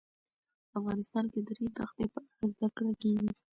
افغانستان 0.79 1.25
کې 1.31 1.39
د 1.41 1.43
د 1.47 1.49
ریګ 1.57 1.71
دښتې 1.77 2.05
په 2.13 2.19
اړه 2.25 2.45
زده 2.53 2.67
کړه 2.77 2.91
کېږي. 3.01 3.29